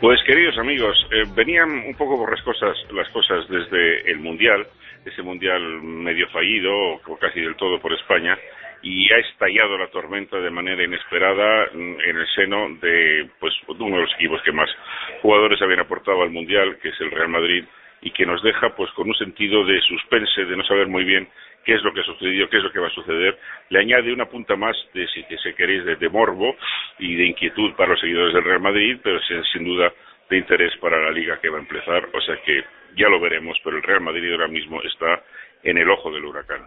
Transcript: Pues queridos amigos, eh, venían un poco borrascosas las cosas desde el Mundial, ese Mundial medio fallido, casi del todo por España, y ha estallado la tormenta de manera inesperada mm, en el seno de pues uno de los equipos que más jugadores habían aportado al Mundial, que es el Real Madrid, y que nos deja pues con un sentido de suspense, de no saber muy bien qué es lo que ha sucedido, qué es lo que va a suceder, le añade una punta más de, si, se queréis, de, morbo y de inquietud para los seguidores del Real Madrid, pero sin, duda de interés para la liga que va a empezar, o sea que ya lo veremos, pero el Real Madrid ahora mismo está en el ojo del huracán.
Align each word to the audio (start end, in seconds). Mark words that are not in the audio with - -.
Pues 0.00 0.18
queridos 0.24 0.56
amigos, 0.56 0.96
eh, 1.12 1.24
venían 1.34 1.68
un 1.70 1.94
poco 1.94 2.16
borrascosas 2.16 2.74
las 2.90 3.06
cosas 3.10 3.46
desde 3.50 4.10
el 4.10 4.18
Mundial, 4.18 4.66
ese 5.04 5.20
Mundial 5.20 5.60
medio 5.82 6.26
fallido, 6.30 7.02
casi 7.20 7.42
del 7.42 7.54
todo 7.56 7.78
por 7.82 7.92
España, 7.92 8.38
y 8.80 9.12
ha 9.12 9.18
estallado 9.18 9.76
la 9.76 9.88
tormenta 9.88 10.40
de 10.40 10.50
manera 10.50 10.82
inesperada 10.82 11.66
mm, 11.74 12.00
en 12.00 12.16
el 12.16 12.26
seno 12.34 12.68
de 12.80 13.28
pues 13.38 13.52
uno 13.68 13.96
de 13.96 14.02
los 14.02 14.14
equipos 14.14 14.40
que 14.40 14.52
más 14.52 14.70
jugadores 15.20 15.60
habían 15.60 15.80
aportado 15.80 16.22
al 16.22 16.30
Mundial, 16.30 16.78
que 16.80 16.88
es 16.88 17.00
el 17.02 17.10
Real 17.10 17.28
Madrid, 17.28 17.64
y 18.00 18.10
que 18.12 18.24
nos 18.24 18.42
deja 18.42 18.74
pues 18.74 18.90
con 18.92 19.06
un 19.06 19.14
sentido 19.16 19.66
de 19.66 19.82
suspense, 19.82 20.46
de 20.46 20.56
no 20.56 20.64
saber 20.64 20.86
muy 20.86 21.04
bien 21.04 21.28
qué 21.64 21.74
es 21.74 21.82
lo 21.82 21.92
que 21.92 22.00
ha 22.00 22.04
sucedido, 22.04 22.48
qué 22.48 22.56
es 22.56 22.62
lo 22.62 22.72
que 22.72 22.80
va 22.80 22.86
a 22.86 22.94
suceder, 22.94 23.38
le 23.68 23.80
añade 23.80 24.12
una 24.12 24.26
punta 24.26 24.56
más 24.56 24.76
de, 24.94 25.06
si, 25.08 25.22
se 25.42 25.54
queréis, 25.54 25.84
de, 25.84 26.08
morbo 26.08 26.56
y 27.00 27.16
de 27.16 27.26
inquietud 27.26 27.74
para 27.74 27.90
los 27.90 28.00
seguidores 28.00 28.34
del 28.34 28.44
Real 28.44 28.60
Madrid, 28.60 28.98
pero 29.02 29.18
sin, 29.52 29.64
duda 29.64 29.92
de 30.28 30.36
interés 30.36 30.76
para 30.76 31.00
la 31.00 31.10
liga 31.10 31.40
que 31.40 31.48
va 31.48 31.56
a 31.58 31.60
empezar, 31.60 32.08
o 32.12 32.20
sea 32.20 32.36
que 32.42 32.62
ya 32.96 33.08
lo 33.08 33.18
veremos, 33.18 33.58
pero 33.64 33.76
el 33.76 33.82
Real 33.82 34.00
Madrid 34.00 34.30
ahora 34.30 34.48
mismo 34.48 34.82
está 34.82 35.22
en 35.62 35.78
el 35.78 35.90
ojo 35.90 36.12
del 36.12 36.24
huracán. 36.24 36.62